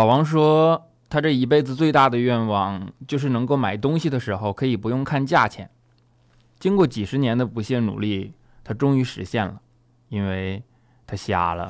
[0.00, 5.68] 老王说，他这一辈子最大的愿望就是能够买东西的时候可以不用看价钱。
[6.58, 8.32] 经过几十年的不懈努力，
[8.64, 9.60] 他终于实现了，
[10.08, 10.62] 因为
[11.06, 11.68] 他瞎了。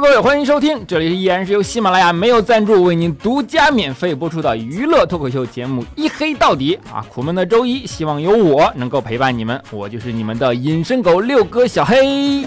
[0.00, 7.04] 各位，欢迎收听，这里依然是由喜马拉雅没有赞助为您独家免费播出的娱乐脱口秀节目《一黑到底》啊！
[7.12, 12.44] 苦闷的周一，希望有我能够陪伴你们，我就是你们的隐身狗六哥小黑。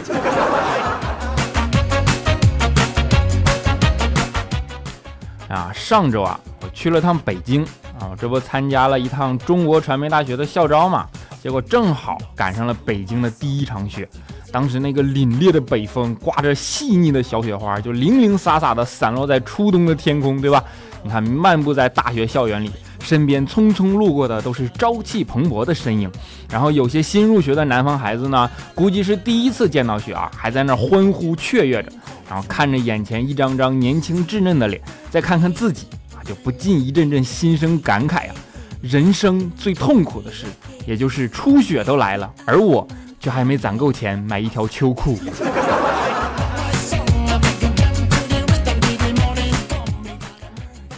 [5.49, 7.65] 啊，上周啊，我去了趟北京
[7.99, 11.05] 啊，这不参加了一趟中国传媒大学的校招嘛，
[11.43, 14.07] 结果正好赶上了北京的第一场雪。
[14.51, 20.63] 当时那个凛冽的北风，刮着细腻的小雪花，就零零散散的散落在初冬的天空，对吧？
[21.03, 22.69] 你看，漫步在大学校园里，
[23.01, 26.11] 身边匆匆路过的都是朝气蓬勃的身影。
[26.49, 31.91] 然后有些新入学的南方孩子呢，估计是第一次见到雪啊，还在那欢呼雀跃着。
[32.29, 38.35] 然后看着眼前一张张年轻稚嫩的脸，再看看自己啊，就不禁一阵阵心生感慨啊。
[38.81, 40.45] 人生最痛苦的事，
[40.85, 42.87] 也就是初雪都来了，而我。
[43.21, 45.17] 却还没攒够钱买一条秋裤。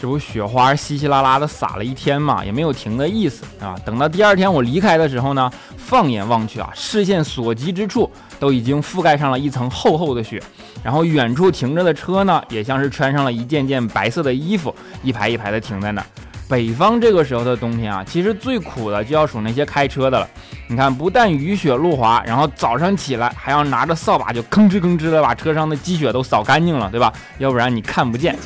[0.01, 3.75] 这不雪花稀稀拉拉的洒了一天嘛，也没有停的意思啊。
[3.85, 10.43] 等到第二天我离开的时候呢，放眼望去啊，视线所及之处都已经覆盖上了一层厚厚的雪。
[10.83, 16.07] 然后远处停着的车呢，也像是穿上了一件件白色的衣服，一排一排的停在那儿。
[16.47, 20.27] 北方这个时候的冬天啊，其实最苦的就要数那些开车的了。
[20.67, 27.11] 你看，不但雨雪路滑，然后早上起来还要拿着扫把就吭哧吭哧的把车上的积雪都扫干净了，对吧？
[27.39, 28.37] 要不然你看不见。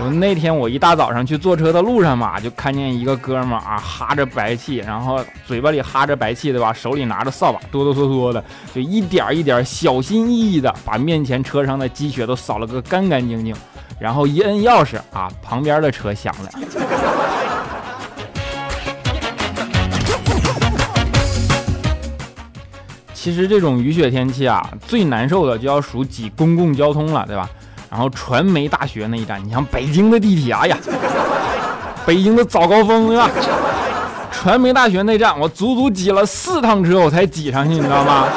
[0.00, 6.72] 我那天我一大早上去坐车的路上嘛，就看见一个哥们儿啊，哈着白气，然后嘴巴里哈着白气，对吧？
[6.72, 8.42] 手里拿着扫把，哆哆嗦嗦的，
[8.72, 13.52] 就一点一点小心翼翼的把面前车上的积雪都扫了个干干净净。
[13.98, 16.50] 然后一摁钥匙啊，旁边的车响了。
[23.12, 27.48] 其实这种雨雪天气啊，最难受的就要数挤公共交通了，对吧？
[27.90, 30.78] 然后传媒大学那一站，你像北京的地铁，哎呀，
[32.06, 33.28] 北京的早高峰，对吧？
[34.30, 38.28] 传媒大学那站，我足足挤了四趟车，我才挤上去，你知道吗？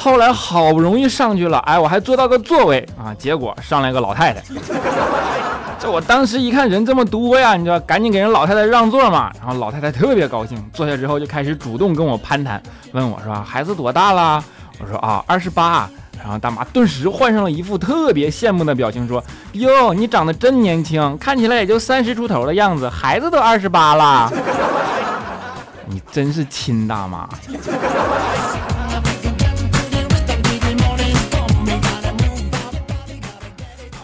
[0.00, 4.40] 后来好不容易上去了，哎，我还坐到个座位啊，结果上来个老太太。
[5.80, 9.32] 这我当时一看人这么多呀，你知道，赶紧给人老太太让座嘛。
[9.40, 14.42] 然后老太太特别高兴，坐下之后就开始主动跟我攀谈，问我说孩子多大了？
[14.80, 15.90] 我说啊，二十八。
[16.22, 19.22] 然后大妈顿时换上了一副特别羡慕的表情，说
[19.52, 24.32] 哟，你长得真年轻，看起来也就三十出头的样子，孩子都二十八了。
[25.90, 27.28] 你真是亲大妈。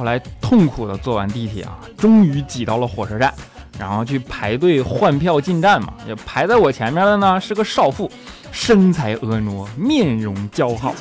[0.04, 3.32] 后来痛苦的坐完地铁啊，终于挤到了火车站，
[3.78, 5.94] 然后去排队换票进站嘛。
[6.06, 8.12] 也排在我前面的呢是个少妇，
[8.52, 10.94] 身材婀娜，面容姣好。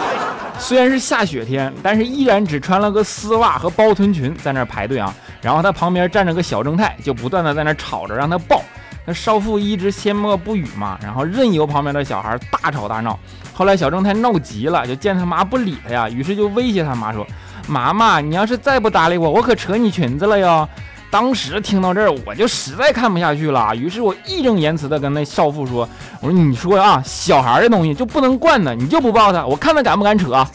[0.58, 5.14] 虽然是下雪天，但是依然只穿了个丝袜和包臀裙在那排队啊。
[5.42, 8.62] 然后他旁边站着个小正太，就不断的在那吵着让他抱。
[9.04, 13.18] 那少妇一直缄默不语嘛，然后任由旁边的小孩大吵大闹。
[13.52, 17.26] 后来小正太闹急了，就见他妈不理他呀，于是就威胁他妈说。
[17.68, 20.66] 妈妈，你要是再不搭理我，我可扯你裙子了哟！
[21.10, 25.88] 当时听到这儿，我就实在看不下去了，于是我义正言辞的跟那少妇说
[26.20, 30.32] ：“我说你说啊，小孩的东西就不能惯他，你就不抱他，我看他敢不敢扯。”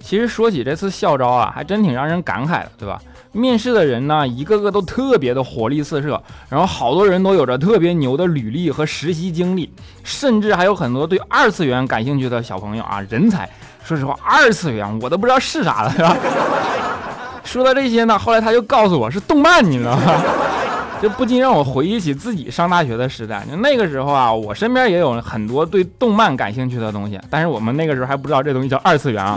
[0.00, 3.00] 其实说起这次校招啊，还真挺让人感慨的，对吧？
[3.32, 9.72] 面试的人呢，一个个都特别的活力四射，然后好多人都有着特别牛的履历和实习经历，
[10.04, 13.48] 甚至还有很多对二次元感兴趣的小朋友啊，人才。
[13.82, 16.16] 说实话，二次元我都不知道是啥了，是吧？
[17.42, 20.22] 说到这些呢，后来他就告诉我是动漫，你知道吗？
[21.00, 23.44] 这不禁让我回忆起自己上大学的时代。
[23.50, 29.36] 就那个时候啊，我身边也有很多对动漫感兴趣的东西，但是我们那个时候还不知道这东西叫二次元啊。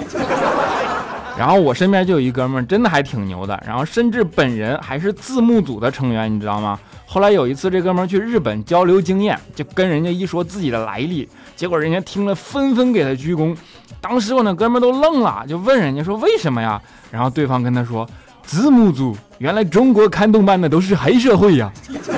[1.37, 3.61] 然后我身边就有一哥们儿，真的还挺牛的。
[3.67, 6.79] 然后甚至本人还是字幕组的成员，你知道吗？
[7.05, 13.55] 后来有一次，这哥们儿去日本交流经验，就跟人家一说自己的来历，结果人家听了纷纷给他鞠躬。
[13.99, 16.81] 当时我那哥们儿都愣了，就问人家说为什么呀？
[17.11, 18.07] 然后对方跟他说，
[18.43, 21.71] 字幕组，原来中国看动漫的都是黑社会呀。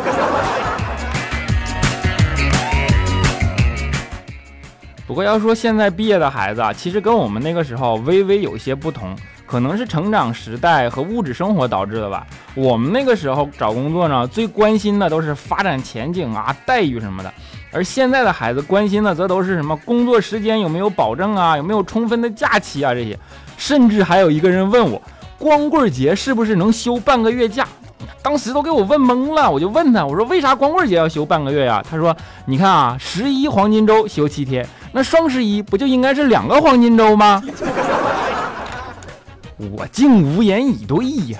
[5.08, 9.16] 不过要说现在毕业的孩子啊，其实跟我们那个时候微微有些不同，
[9.46, 12.28] 可能是成长时代和物质生活导致的吧。
[12.54, 17.34] 我们那个时候找工作呢，最关心的都是发展前景啊、待遇什么的，
[17.72, 23.18] 而现在的孩子关心的则都是什么工作时间有没有保证啊、有没有充分的假期啊这些。
[23.56, 25.02] 甚至还有一个人问我，
[25.38, 27.66] 光棍节是不是能休半个月假？
[28.22, 31.84] 当时都给我问懵了，我就问他，我说为啥光棍节要休半个月呀？
[31.90, 32.16] 他说，
[32.46, 37.42] 你看啊，十一黄金周休七天，那双十一不就应该是两个黄金周吗？
[39.72, 41.40] 我竟无言以对呀。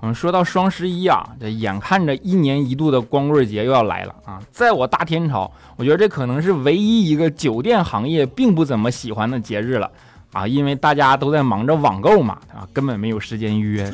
[0.00, 4.40] 我们说到双十一啊，这眼看着一年一度的光棍节又要来了啊！
[4.50, 9.88] 在我大天朝，我觉得这可能是唯一一个酒店行业并不怎么喜欢的节日了。
[10.32, 13.92] 啊，因为大家都在忙着网购嘛，啊，根本没有时间约。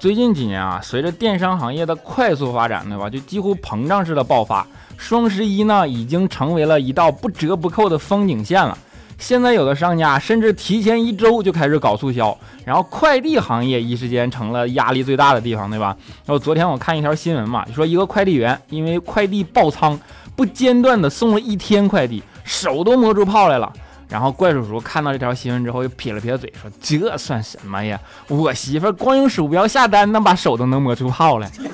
[0.00, 4.66] 最近几年啊，随着电商行业的快速发展，对吧，就几乎膨胀式的爆发。
[4.96, 8.76] 双十一呢，已经成为了一道不折不扣的风景线了。
[9.16, 15.96] 现在有的商家甚至提前一周就开始搞促销，然后快递行业一时间成了压力最大的地方，对吧？
[16.26, 19.96] 然后昨天我看一条新闻嘛，说一个快递员因为快递爆仓。
[20.36, 23.72] 不间断的送了一天快递，手都磨出泡来了。
[24.08, 27.98] 然后怪叔叔看到这条新闻之后，又撇了撇嘴，说：“这算什么呀？
[28.28, 31.50] 我媳妇光用鼠标下单，那把手都能磨出泡来。”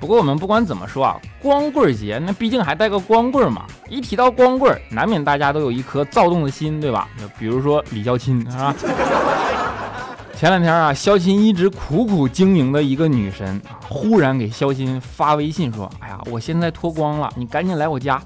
[0.00, 3.66] 不过我们不管怎么说啊，光棍节那毕竟还带个光棍嘛。
[3.90, 7.06] 一提到光棍，难免大家都有一颗躁动的心，对吧？
[7.38, 8.74] 比如说李孝钦，是吧？
[10.38, 18.22] 前两天啊，肖钦一直苦苦经营的一个女神啊，忽然给肖钦发微信说：“哎呀，我现在脱光了，你赶紧来我家。”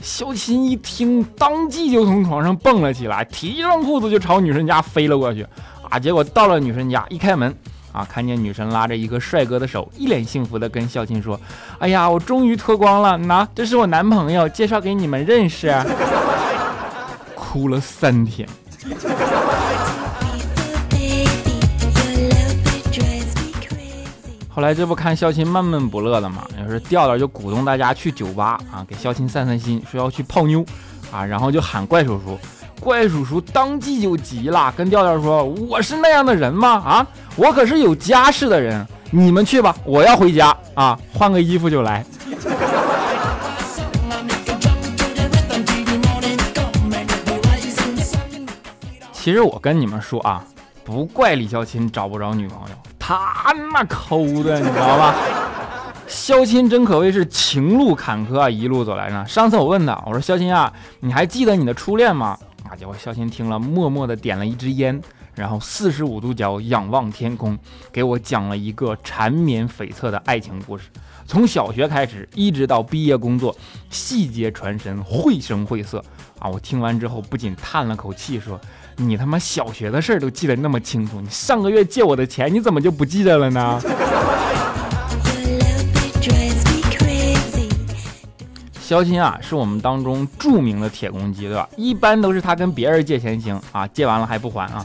[0.00, 5.44] 肖钦一听，当即就从床上蹦了起来，提上裤子就朝女神家飞了过去。
[5.90, 7.52] 啊，结果到了女神家，一开门
[7.90, 11.40] 啊，看见女神拉着一个帅哥的手，一脸幸福的跟肖钦说
[11.80, 15.74] ：“哎呀，我终于脱光了，那这是我男朋友，介绍给你们认识。”
[17.34, 18.48] 哭了三天。
[24.56, 30.64] 后来这不看肖钦闷闷不乐的嘛，要是调调就鼓动大家去酒吧啊，给肖钦散散心，说要去泡妞
[31.12, 32.38] 啊，然后就喊怪叔叔，
[32.80, 36.70] 怪叔叔当即就急了，跟调调说：“我是那样的人吗？
[36.70, 37.06] 啊，
[37.36, 42.02] 我可是有家室的人，你们去吧，我要回家啊，换个衣服就来。”
[49.12, 50.42] 其实我跟你们说啊，
[50.82, 52.74] 不怪李孝钦找不着女朋友。
[53.06, 55.14] 他那抠的，你知道吧？
[56.08, 59.24] 肖钦真可谓是情路坎坷啊，一路走来呢。
[59.28, 62.36] 上次我问他，我说肖钦啊，你还记得你的初恋吗？
[62.68, 65.00] 啊，结果肖钦听了，默默的点了一支烟，
[65.36, 67.56] 然后四十五度角仰望天空，
[67.92, 70.88] 给我讲了一个缠绵悱恻的爱情故事，
[71.28, 73.56] 从小学开始，一直到毕业工作，
[73.88, 76.04] 细节传神，绘声绘色
[76.38, 76.48] 啊！
[76.48, 78.60] 我听完之后，不仅叹了口气，说。
[78.98, 83.78] 你他妈小学的事儿都记得那么清楚，你上个月借我的钱你怎么就不记得了呢？
[88.80, 91.68] 肖钦啊，是我们当中著名的铁公鸡，对吧？
[91.76, 94.82] 一般都是他跟别人借钱行啊，借完了还不还啊，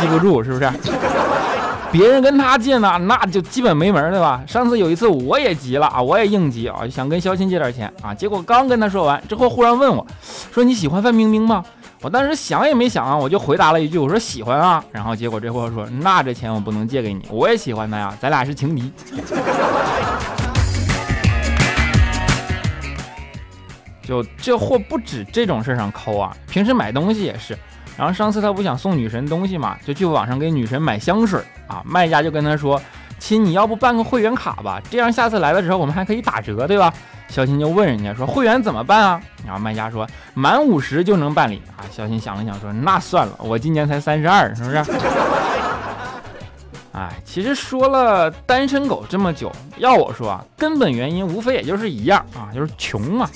[0.00, 0.64] 记不住是不是？
[1.92, 4.40] 别人跟他借呢，那就基本没门，对吧？
[4.46, 10.06] 上次有一次我也急了啊，我也应急啊，想跟肖钦借点钱啊，结果刚跟他说完之后，忽然问我，
[10.52, 11.64] 说你喜欢范冰冰吗？
[12.00, 14.84] 我当时想也没想啊，我就回答了一句，我说喜欢啊。
[14.92, 18.92] 然后结果这货说，那这钱我不能借给你，我也喜欢他呀，咱俩是情敌。
[24.06, 27.58] 就这货不止这种事上抠啊，平时买东西也是。
[28.00, 32.80] 然后上次他不想送女神东西嘛，就去网上给女神买香水啊，卖家就跟他说，
[33.18, 36.90] 亲，你要不办个会员卡吧，这样下次来的时候我们还可以打折，对吧？
[37.28, 44.78] 肖新就问人家说：“会员怎么办啊？”然后卖家说：“满五十就能办理啊。”肖新想了想说：“那算了，我今年才三十二，是不是？”
[46.92, 53.28] 哎，其实说了单身狗这么久，要我说啊，根本原因无非也就是一样啊，就是穷嘛。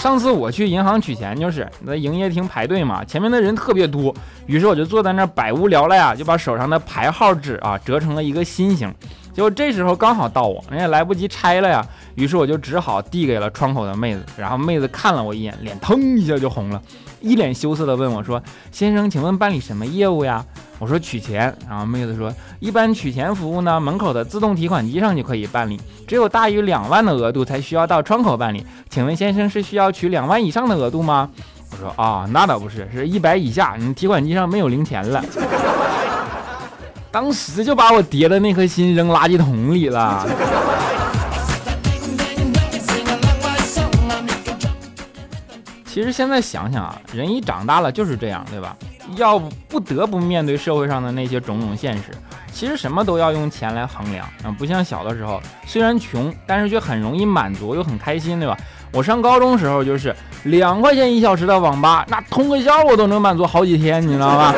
[0.00, 4.14] 上次我去银行取钱，就是在营业厅排队嘛，前面的人特别多，
[4.46, 8.92] 于是我就坐在那百无聊赖啊，就把手上的排号纸啊折成了一个心形。
[9.32, 11.84] 结果这时候刚好到我，人家来不及拆了呀。
[12.14, 16.82] 于是我就只好递给了窗口的妹子，然后妹子看了我一眼，脸腾一下就红了，
[17.20, 20.44] 一脸羞涩的问我说：“先生，请问办理什么业务呀？”
[20.78, 28.66] 我说：“取钱。”然后妹子说：“一般取钱服务呢，门口的自动提款机上就可以办理，只有大于两万的额度才需要到窗口办理。
[28.90, 31.30] 请问先生是需要取两万以上的额度吗？”
[31.72, 35.24] 我说啊，那倒不是，是一百以下，你提款机上没有零钱了。
[37.12, 40.26] 当时就把我叠的那颗心扔垃圾桶里了。
[45.84, 48.76] 其实现在想想啊，人一长大了就是这样，对吧？
[49.16, 52.04] 要不得不面对社会上的那些种种现实。
[52.52, 58.56] 其实什么都要用钱来衡量啊，不像小的时候，虽然穷，但是却很容易满足又很开心，对吧？
[58.92, 60.14] 我上高中时候就是
[60.44, 64.54] 两块钱一小时的网吧，那通个宵我都能满足好几天，你知道吗？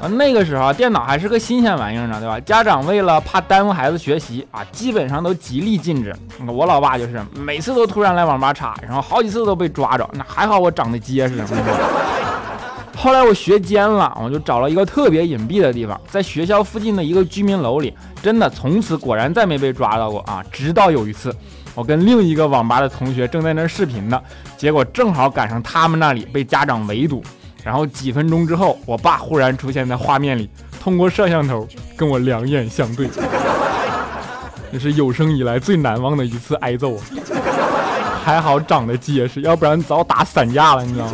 [0.00, 2.38] 啊，那个时候电脑还是个新鲜玩意儿呢，对吧？
[2.40, 6.14] 家长为了怕耽误孩子学习啊，基本上都极力禁止。
[6.46, 10.08] 我老爸就是每次都突然来网吧插，然后好几次都被抓着。
[10.12, 11.42] 那还好我长得结实。
[12.94, 17.94] 后来我学尖了，我就找了一个特别隐蔽的地方，在学校附近的一个居民楼里。
[18.22, 20.42] 真的，从此果然再没被抓到过啊！
[20.50, 21.34] 直到有一次，
[21.74, 24.20] 我跟另一个网吧的同学正在那视频呢，
[24.56, 27.22] 结果正好赶上他们那里被家长围堵。
[27.66, 30.48] 然后几分钟之后，我爸忽然出现在画面里，
[30.80, 33.08] 通过摄像头跟我两眼相对，
[34.70, 37.02] 那是有生以来最难忘的一次挨揍啊！
[38.24, 41.12] 还好长得结实，要不然早打散架了，你知道吗？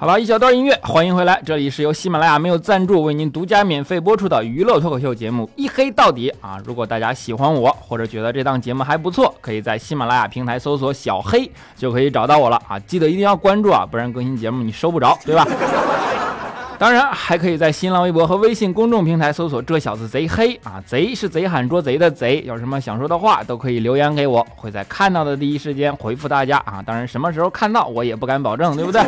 [0.00, 6.58] 好了一小段音乐，欢迎回来，这里是由喜马拉雅没有赞助为您独家免费播出的娱乐脱口秀节目《一黑到底》啊！
[6.64, 12.78] 如果大家喜欢我，或者觉得这档节目还不错，可以在喜马拉雅平台搜索“小黑”就可以找到我了啊！
[12.78, 15.46] 记得一定要关注啊，不然更新节目你收不着，对吧？
[16.80, 26.82] 当然还可以在新浪微博和微信公众平台搜索“这小子贼黑”啊，贼是贼喊捉贼的贼，有什么想说的话都可以留言给我，会在看到的第一时间回复大家啊！
[26.86, 29.02] 当然什么时候看到我也不敢保证，对不对？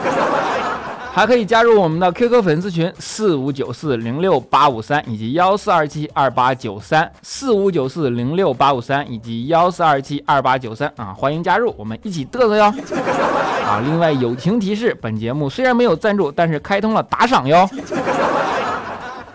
[1.14, 12.64] 还可以加入我们的 QQ 粉丝群四五九四零六八五三以及幺四二七二八九三四五九四零六八五三以及幺四二七二八九三啊，欢迎加入，我们一起嘚瑟哟！
[13.68, 17.68] 啊，另外友情提示，本节目虽然没有赞助，但是开通了打赏哟。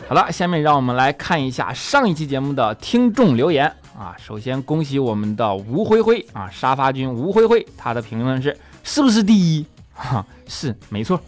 [0.09, 4.15] 好了，下面让我们来看一下上一期节目的听众留言啊。
[4.17, 9.63] 首先恭喜我们的吴灰灰啊，沙发君吴灰灰，他的评论是是不是第一？
[10.09, 11.19] 哈，是没错。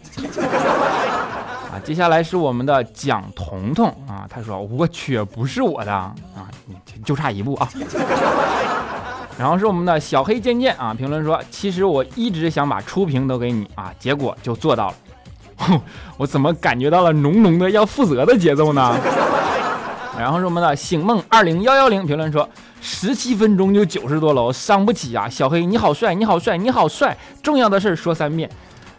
[1.72, 6.14] 啊，接下来是我们的蒋彤彤啊，他说：“我去，不是我的啊，
[7.04, 7.68] 就差一步啊。
[9.38, 14.94] ”然后是我们的小黑渐渐啊，评论说：“其实我一直想把初评都给你啊，结果就做到了。
[16.16, 18.96] 我怎么感觉到了浓浓的要负责的节奏呢？”
[20.18, 22.48] 然后是我们的醒梦二零幺幺零评论说。
[22.80, 25.28] 十七分钟就九十多楼，伤不起啊！
[25.28, 27.16] 小黑你好帅，你好帅，你好帅！
[27.42, 28.50] 重要的事说三遍。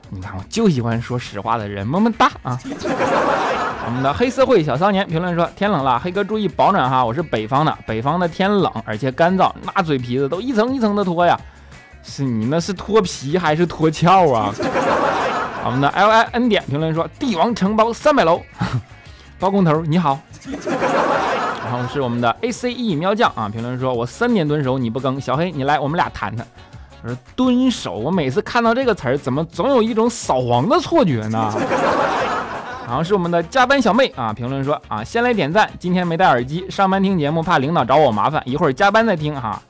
[0.10, 2.60] 你看我就喜欢说实话的人，么么哒啊！
[3.86, 7.04] 我们的黑社会小少年评论说：天冷了，黑哥注意保暖哈！
[7.04, 11.40] 我是北方的，北方的天冷而且干燥，那嘴皮子都一层一层的脱呀。
[12.04, 14.54] 是你那是脱皮还是脱壳啊？
[15.66, 18.42] 我们的 L I N 点评论说：帝王承包三百楼，
[19.40, 20.20] 包工头你好。
[21.72, 26.46] 然后是我们的 A C E 喵酱啊，评论说：“我三年蹲守你不更，小黑你来，我们俩谈谈。”
[27.02, 31.50] 我说：“蹲守，我每次看到这个词儿，怎么总有一种扫黄的错觉呢？”
[32.86, 39.62] 然后是我们的加班小妹啊，评论说：“啊，先来点赞，今天没戴耳机，上班听节目，怕领导找我麻烦，一会儿加班再听哈。”，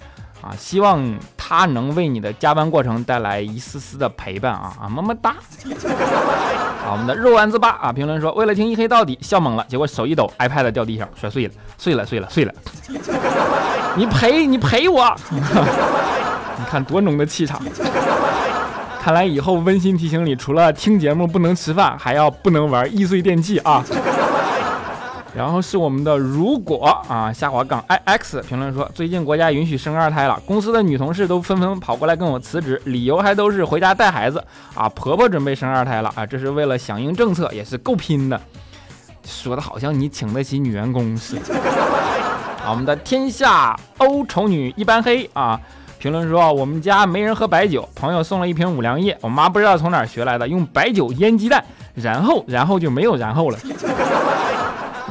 [0.42, 1.04] 啊希望
[1.38, 5.36] 他能为你的加班过程带来一丝丝的陪伴啊啊，么么哒。
[6.84, 12.54] 好，我们的肉丸子八啊，评论说为了听一黑到底笑懵了，结果手一抖，iPad 掉地上摔碎了，碎了碎了碎了。
[13.96, 15.16] 你赔你赔我！
[15.30, 17.62] 你看多浓的气场。
[19.02, 23.84] 看来以后温馨提醒里，除了听节目不能吃饭，还要不能玩易碎电器啊。
[25.34, 38.40] 然后是我们的如果啊下滑杠 i x 评论说，最近国家允许生二胎了，公司的女同事都纷纷跑过来跟我辞职，理由还都是回家带孩子啊，婆婆准备生二胎了啊，这是为了响应政策，也是够拼的，
[39.26, 41.56] 说的好像你请得起女员工似的。
[42.70, 45.60] 我们的天下欧丑女一般黑啊，
[45.98, 51.64] 评论说我们家没人喝白酒，朋友送了一瓶五粮液，我妈不知道从哪儿学来的，用白酒腌鸡蛋，
[51.96, 53.58] 然后然后就没有然后了。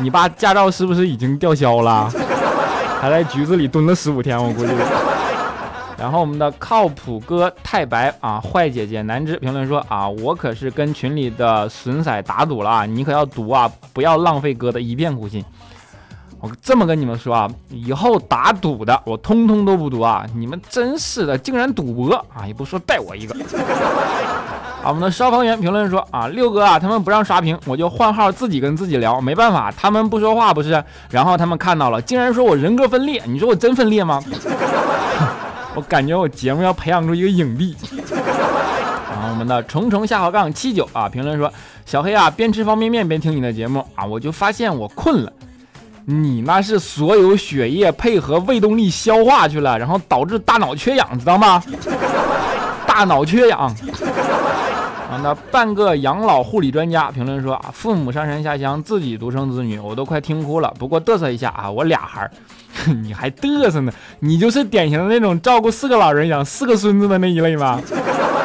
[0.00, 2.11] 你爸驾照是不是已经吊销了？
[3.00, 4.73] 还在局子里蹲了十五天，我估计。
[5.97, 15.45] 然后我们的靠谱哥太白啊，坏姐姐南之评论说啊，我可是跟群里的损色打赌了啊，你可要赌啊，不要浪费哥的一片苦心。
[16.40, 23.37] 我这么跟你们说啊，以后打赌的我通通都不赌啊，你们真是的，竟然赌博啊，也不说带我一个。
[24.82, 30.82] 啊，我们的消防员评论说啊，六哥啊，他们不让刷屏，我就换号自己跟自己聊，没办法，他们不说话不是？
[31.10, 34.22] 然后他们看到了，竟然说我人格分裂，你说我真分裂吗？
[35.76, 37.76] 我感觉我节目要培养出一个影帝。
[39.10, 41.52] 然后，我们的重重下滑杠七九啊，评论说
[41.84, 45.30] 小黑啊，边吃方便面边听你的节目啊，我就发现我困了。
[46.06, 51.62] 你那是所有血液配合胃动力消化去了，然后导致大脑缺氧，知道吗？
[52.87, 53.72] 大脑缺氧。
[55.11, 60.73] 啊，那半个养老护理专家评论说啊，父母上山下乡，自己独生子女，我都快听哭了。
[60.79, 62.31] 不过嘚瑟一下啊，我俩孩儿，
[63.02, 63.93] 你还嘚瑟呢？
[64.21, 67.81] 你就是典型的那种照顾四个老人养四个孙子的那一类吗？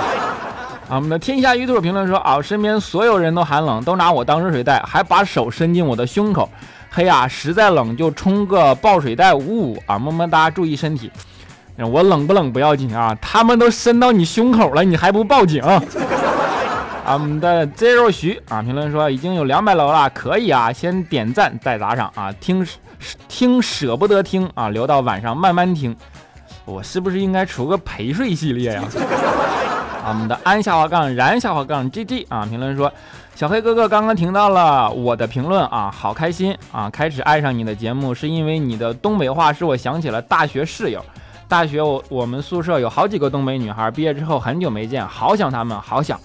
[0.89, 6.49] 啊，我们的天下鱼兔评论说啊，身边所有人都寒冷，都拿我当热水袋，还把手伸进我的胸口。
[6.89, 11.11] 嘿呀，实在冷就冲个抱水袋捂捂啊，么么哒，注意身体。
[11.77, 15.61] 我冷不冷不要紧啊，他们都伸到你胸口了，你还不报警？
[17.05, 22.67] 啊，我们的 zero 徐啊，评论说已经有两百楼了，可以啊，先点赞再打赏啊，听
[23.27, 25.95] 听舍不得听啊，留到晚上慢慢听。
[26.65, 28.81] 我是不是应该出个陪睡系列呀？
[30.03, 32.91] 啊，我们的安下滑杠燃下滑杠 gg 啊，评论说。
[33.35, 36.89] 小黑哥哥刚刚听到了我的评论啊，好开心啊！
[36.89, 41.03] 开始爱上你的节目是因为你的东北话，使我想起了大学室友。
[41.45, 46.17] 大学我我们宿舍有好几个东北女孩，毕业之后很久没见，好想她们，好想。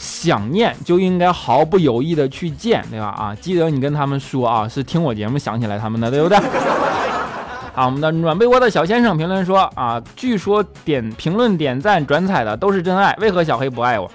[0.00, 3.08] 想念就应该毫不犹豫的去见，对吧？
[3.08, 6.38] 啊，记得你跟他们说啊，是听我节目想起来他们的，对不对？
[7.76, 14.10] 啊，我们的暖被窝的小先生评论说啊，据说点评论、点赞、转采的都是真爱，为何小黑不爱我？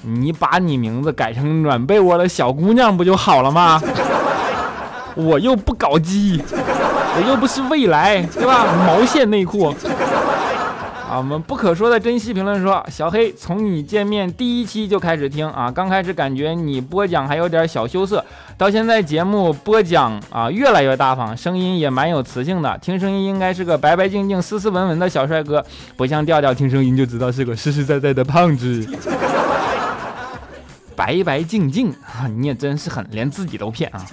[0.00, 3.78] 你把你名字改成暖被窝的小姑娘不就好了吗？
[5.16, 8.64] 我又不搞基，我又不是未来，对吧？
[8.86, 9.74] 毛线内裤。
[11.14, 18.24] 啊，我们不可说的珍惜评论说，小黑从你见面第一期就开始听啊，刚开始感觉你播讲还有点小羞涩，
[18.58, 25.64] 到现在节目播讲啊越来越大方，声音也蛮有磁性的，听声音应该是个白白净净、斯斯文文的小帅哥，
[25.96, 28.84] 不像调调，听声音就知道是个实实在在的胖子。
[30.96, 34.04] 白白净净啊，你也真是狠，连自己都骗啊！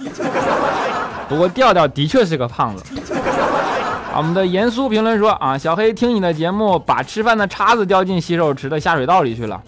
[1.28, 2.84] 不过调调的确是个胖子。
[4.12, 9.60] 啊我们的严肃评论说啊，小黑听你的节目，把吃饭的叉子掉进洗手池的下水道里去了。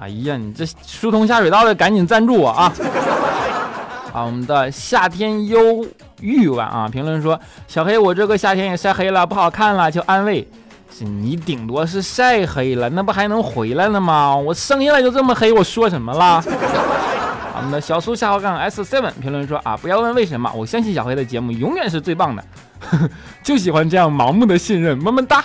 [0.00, 2.72] 哎呀，你这疏通下水道的赶紧赞助我啊！
[4.12, 5.86] 啊，我们的夏天忧
[6.20, 10.48] 郁晚啊，评论说小黑，我这个夏天也晒黑了，不好看了，求安慰。
[10.90, 14.34] 是你顶多是晒黑了，那不还能回来了吗？
[14.34, 16.42] 我生下来就这么黑，我说什么了？
[17.56, 22.44] 我们的小苏下滑杠 S seven 评论说啊，不要问为什么，我相信小黑的节目永远是最棒的，
[23.42, 25.38] 就喜欢这样盲目的信任，么么哒。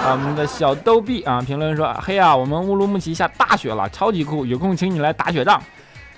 [0.00, 5.60] 啊我们的小逗比啊评论说，嘿啊，我们乌鲁木齐下大雪了，超级酷，有空请你来打雪仗，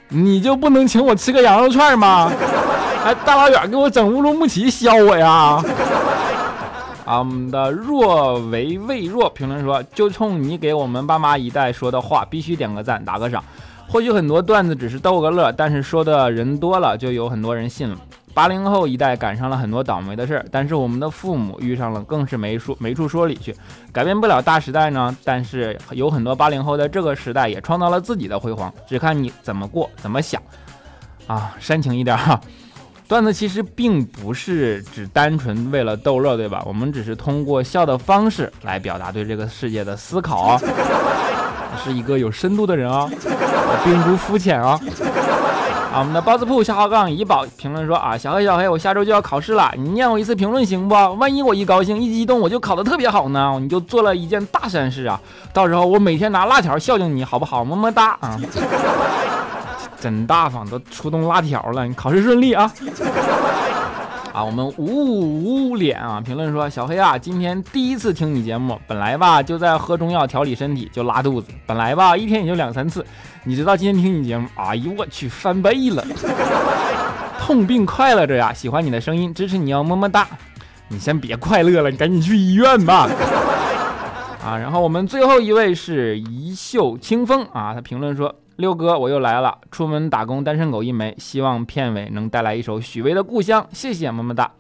[0.08, 2.30] 你就不能请我吃个羊肉串吗？
[3.02, 5.62] 还 大老远给我整乌鲁木齐削我呀？
[7.04, 13.42] 啊，我们的若为未若评论说，就冲你给我们爸妈一代说的话，必须点个赞，打个赏。
[13.88, 17.96] 或许很多段子只是逗个乐，但是说的人多了，就有很多人信了。
[18.34, 23.54] 八零后一代赶上了很多倒霉的事儿，但是我们的父母遇上了更是没处没处说理去。
[23.92, 30.40] 改变不了大时代呢，但是有很多八零后在这个时代也创造了自己的辉煌，只看你怎么过，怎么想。
[31.26, 32.40] 啊，煽情一点哈。
[33.06, 36.62] 段子其实并不是只单纯为了逗乐，对吧？
[36.66, 40.60] 我们只是通过笑的方式来表达对这个世界的思考啊，
[41.84, 43.06] 是一个有深度的人啊，
[43.84, 44.80] 并不肤浅啊。
[45.92, 50.94] 啊，我们的包子铺下号杠怡宝评论说啊，小黑小黑，我下周就要考试了，你念我一次评论行不？
[50.94, 55.20] 万一我一高兴一激动我就考得特别好呢，你就做了一件大善事啊，
[55.52, 57.62] 到时候我每天拿辣条孝敬你好不好？
[57.62, 58.40] 么么哒啊。
[60.00, 61.86] 真大方，都出动辣条了。
[61.86, 62.68] 你考试顺利啊！
[64.32, 73.04] 啊，我们五五五脸啊，评论说小黑啊，今天第一次听你节目，本来吧就在喝中药调理身体，就拉肚子，本来吧一天也就两三次，
[73.44, 76.02] 你知道今天听你节目，哎呦我去翻倍了，
[77.38, 78.54] 痛并快乐着呀！
[78.54, 80.26] 喜欢你的声音，支持你要么么哒。
[80.88, 83.06] 你先别快乐了，你赶紧去医院吧。
[84.42, 88.34] 啊，然后我们最后一位是一袖清风啊，他评论说。
[88.62, 89.58] 六哥，我又来了。
[89.72, 91.12] 出门打工，单身狗一枚。
[91.18, 94.52] 希望片尾能带来一首许巍的《故乡》，谢谢，么么哒。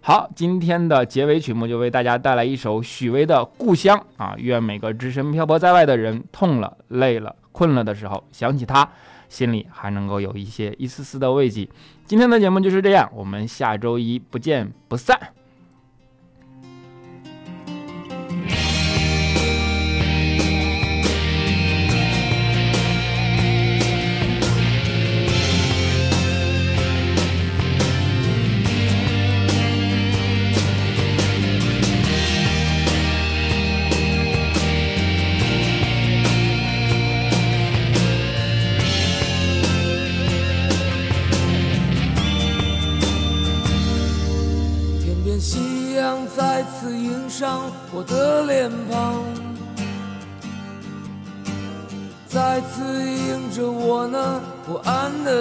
[0.00, 4.34] 好，今天的结尾曲目就为大家带来一首许巍的《故乡》啊。
[4.38, 8.88] 愿每个只身漂泊在外的人，痛了、累了、困了的时候，想起他，
[9.28, 11.68] 心里还能够有一些一丝丝的慰藉。
[12.06, 15.16] 今天的节目就是这样，我们下周一不见不散。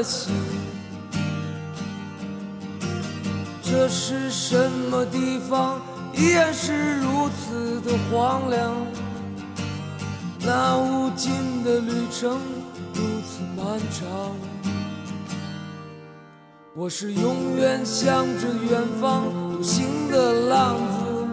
[0.07, 0.33] 心。
[3.61, 5.81] 这是什么地方？
[6.13, 8.73] 依然是如此的荒凉。
[10.39, 11.31] 那无尽
[11.63, 12.39] 的旅程
[12.93, 14.07] 如此漫长。
[16.73, 21.27] 我是永远向着远方独行的浪子，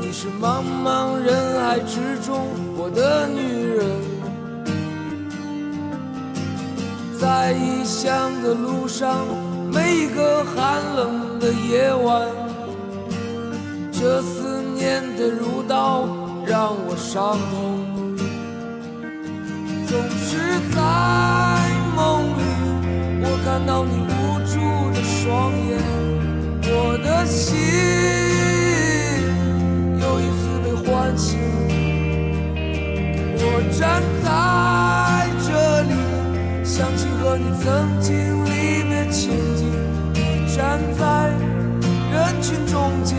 [0.00, 3.86] 你是茫茫人海之中我的女人，
[7.20, 9.26] 在异乡的路上，
[9.72, 12.28] 每一个寒冷的夜晚，
[13.90, 16.08] 这思念的如刀
[16.46, 17.80] 让我伤痛，
[19.86, 20.80] 总是在
[21.96, 22.40] 梦里。
[23.20, 24.54] 我看到你无助
[24.94, 25.70] 的双眼，
[26.70, 27.58] 我的心
[30.00, 30.86] 又一次被唤
[31.18, 31.26] 醒。
[33.40, 33.42] 我
[33.76, 34.28] 站在，
[36.78, 39.66] 想起和你曾经离别情景。
[40.14, 41.28] 你站在
[42.12, 43.18] 人群中间，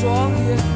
[0.00, 0.67] 双眼。